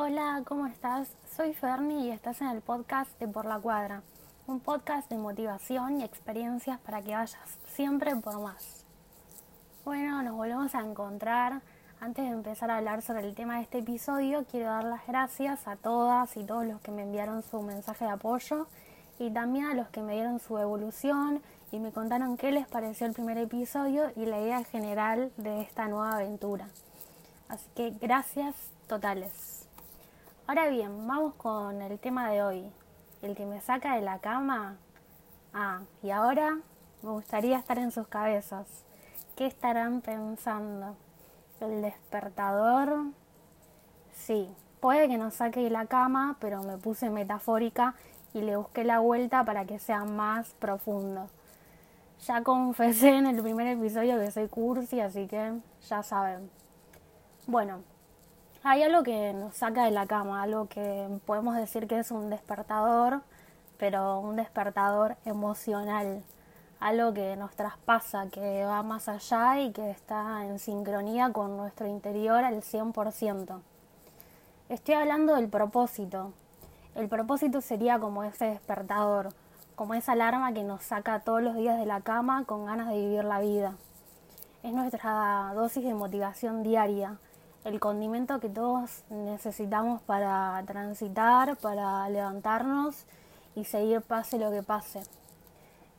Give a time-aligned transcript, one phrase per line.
[0.00, 1.08] Hola, ¿cómo estás?
[1.36, 4.04] Soy Ferni y estás en el podcast de Por la Cuadra,
[4.46, 7.36] un podcast de motivación y experiencias para que vayas
[7.66, 8.84] siempre por más.
[9.84, 11.62] Bueno, nos volvemos a encontrar.
[11.98, 15.66] Antes de empezar a hablar sobre el tema de este episodio, quiero dar las gracias
[15.66, 18.68] a todas y todos los que me enviaron su mensaje de apoyo
[19.18, 21.42] y también a los que me dieron su evolución
[21.72, 25.88] y me contaron qué les pareció el primer episodio y la idea general de esta
[25.88, 26.68] nueva aventura.
[27.48, 28.54] Así que gracias
[28.86, 29.57] totales.
[30.48, 32.72] Ahora bien, vamos con el tema de hoy.
[33.20, 34.78] El que me saca de la cama.
[35.52, 36.58] Ah, y ahora
[37.02, 38.66] me gustaría estar en sus cabezas.
[39.36, 40.96] ¿Qué estarán pensando?
[41.60, 43.08] ¿El despertador?
[44.14, 44.48] Sí,
[44.80, 47.94] puede que nos saque de la cama, pero me puse metafórica
[48.32, 51.28] y le busqué la vuelta para que sea más profundo.
[52.26, 56.50] Ya confesé en el primer episodio que soy cursi, así que ya saben.
[57.46, 57.82] Bueno,
[58.68, 62.28] hay algo que nos saca de la cama, algo que podemos decir que es un
[62.28, 63.22] despertador,
[63.78, 66.22] pero un despertador emocional,
[66.78, 71.86] algo que nos traspasa, que va más allá y que está en sincronía con nuestro
[71.86, 73.58] interior al 100%.
[74.68, 76.34] Estoy hablando del propósito.
[76.94, 79.30] El propósito sería como ese despertador,
[79.76, 82.96] como esa alarma que nos saca todos los días de la cama con ganas de
[82.96, 83.76] vivir la vida.
[84.62, 87.18] Es nuestra dosis de motivación diaria
[87.68, 93.04] el condimento que todos necesitamos para transitar, para levantarnos
[93.54, 95.02] y seguir pase lo que pase.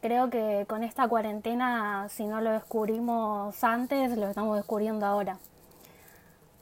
[0.00, 5.38] Creo que con esta cuarentena, si no lo descubrimos antes, lo estamos descubriendo ahora.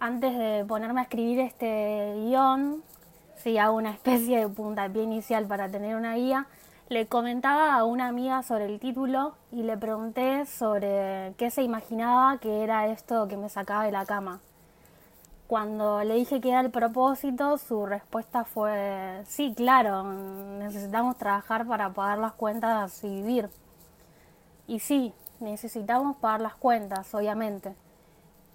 [0.01, 2.83] Antes de ponerme a escribir este guion,
[3.37, 6.47] si hago una especie de puntapié inicial para tener una guía,
[6.89, 12.39] le comentaba a una amiga sobre el título y le pregunté sobre qué se imaginaba
[12.39, 14.41] que era esto que me sacaba de la cama.
[15.55, 21.91] Cuando le dije que era el propósito, su respuesta fue, sí, claro, necesitamos trabajar para
[21.91, 23.49] pagar las cuentas y vivir.
[24.67, 27.77] Y sí, necesitamos pagar las cuentas, obviamente,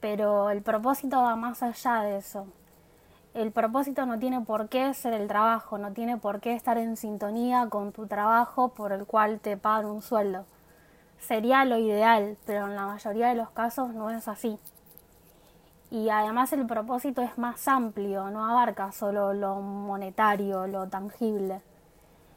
[0.01, 2.47] pero el propósito va más allá de eso.
[3.33, 6.97] El propósito no tiene por qué ser el trabajo, no tiene por qué estar en
[6.97, 10.43] sintonía con tu trabajo por el cual te pagan un sueldo.
[11.17, 14.59] Sería lo ideal, pero en la mayoría de los casos no es así
[15.91, 21.61] y además el propósito es más amplio, no abarca solo lo monetario, lo tangible.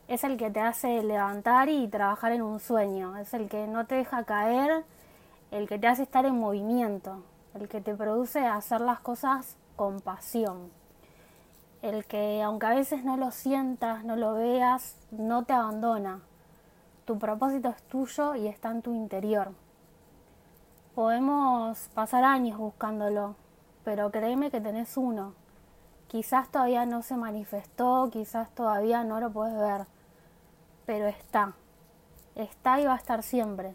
[0.08, 3.86] Es el que te hace levantar y trabajar en un sueño, es el que no
[3.86, 4.84] te deja caer,
[5.50, 7.22] el que te hace estar en movimiento,
[7.54, 10.70] el que te produce hacer las cosas con pasión,
[11.82, 16.20] el que aunque a veces no lo sientas, no lo veas, no te abandona.
[17.04, 19.52] Tu propósito es tuyo y está en tu interior.
[20.94, 23.34] Podemos pasar años buscándolo,
[23.82, 25.32] pero créeme que tenés uno.
[26.06, 29.86] Quizás todavía no se manifestó, quizás todavía no lo puedes ver,
[30.84, 31.54] pero está.
[32.34, 33.74] Está y va a estar siempre.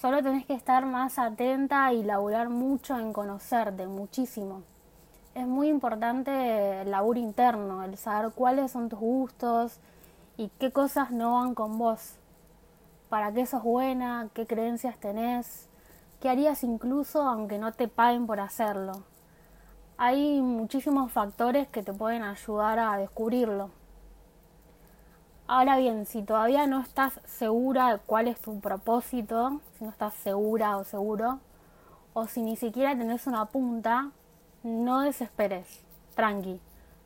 [0.00, 4.62] Solo tenés que estar más atenta y laburar mucho en conocerte, muchísimo.
[5.34, 9.80] Es muy importante el laburo interno, el saber cuáles son tus gustos
[10.36, 12.14] y qué cosas no van con vos.
[13.08, 15.68] Para qué sos buena, qué creencias tenés,
[16.22, 18.92] ¿Qué harías incluso aunque no te paguen por hacerlo?
[19.96, 23.70] Hay muchísimos factores que te pueden ayudar a descubrirlo.
[25.48, 30.14] Ahora bien, si todavía no estás segura de cuál es tu propósito, si no estás
[30.14, 31.40] segura o seguro,
[32.14, 34.12] o si ni siquiera tenés una punta,
[34.62, 35.82] no desesperes,
[36.14, 36.60] tranqui,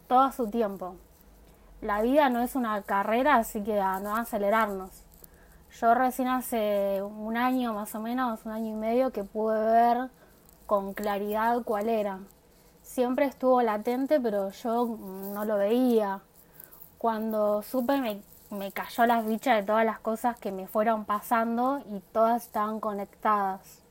[0.09, 0.97] todo a su tiempo.
[1.81, 5.06] La vida no es una carrera, así que a no acelerarnos.
[5.73, 10.11] Yo recién hace un año más o menos, un año y medio, que pude ver
[10.67, 12.21] con claridad cuál era.
[12.83, 16.21] Siempre estuvo latente, pero yo no lo veía.
[16.99, 22.01] Cuando supe me, cayó las bichas de todas las cosas que me fueron pasando y
[22.13, 23.83] todas estaban conectadas.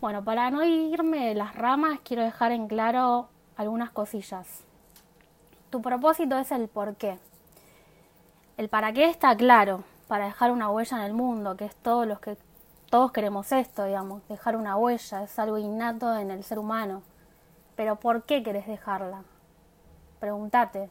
[0.00, 4.62] Bueno, para no irme de las ramas, quiero dejar en claro algunas cosillas.
[5.70, 7.18] Tu propósito es el por qué.
[8.56, 12.04] El para qué está claro, para dejar una huella en el mundo, que es todo
[12.06, 12.36] lo que
[12.90, 17.02] todos queremos esto, digamos, dejar una huella, es algo innato en el ser humano.
[17.76, 19.24] Pero ¿por qué querés dejarla?
[20.20, 20.90] Pregúntate,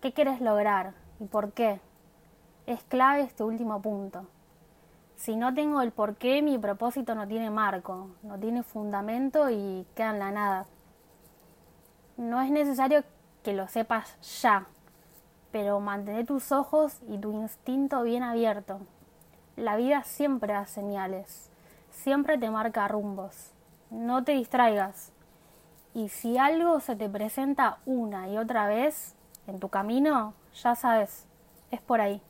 [0.00, 1.80] ¿qué querés lograr y por qué?
[2.66, 4.26] Es clave este último punto.
[5.16, 9.86] Si no tengo el por qué, mi propósito no tiene marco, no tiene fundamento y
[9.94, 10.66] queda en la nada.
[12.16, 13.04] No es necesario
[13.42, 14.66] que lo sepas ya,
[15.52, 18.80] pero mantén tus ojos y tu instinto bien abierto.
[19.56, 21.50] La vida siempre da señales,
[21.90, 23.52] siempre te marca rumbos.
[23.90, 25.12] No te distraigas
[25.92, 29.16] Y si algo se te presenta una y otra vez
[29.48, 31.26] en tu camino, ya sabes,
[31.72, 32.22] es por ahí.